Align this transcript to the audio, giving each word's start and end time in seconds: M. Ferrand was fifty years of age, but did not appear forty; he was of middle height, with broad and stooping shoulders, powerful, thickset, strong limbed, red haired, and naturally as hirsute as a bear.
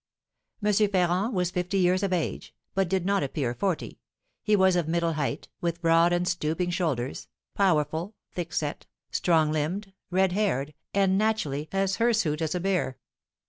M. 0.65 0.73
Ferrand 0.73 1.35
was 1.35 1.51
fifty 1.51 1.77
years 1.77 2.01
of 2.01 2.11
age, 2.11 2.55
but 2.73 2.89
did 2.89 3.05
not 3.05 3.21
appear 3.21 3.53
forty; 3.53 3.99
he 4.41 4.55
was 4.55 4.75
of 4.75 4.87
middle 4.87 5.13
height, 5.13 5.47
with 5.61 5.79
broad 5.79 6.11
and 6.11 6.27
stooping 6.27 6.71
shoulders, 6.71 7.27
powerful, 7.53 8.15
thickset, 8.35 8.87
strong 9.11 9.51
limbed, 9.51 9.93
red 10.09 10.31
haired, 10.31 10.73
and 10.91 11.19
naturally 11.19 11.69
as 11.71 11.97
hirsute 11.97 12.41
as 12.41 12.55
a 12.55 12.59
bear. 12.59 12.97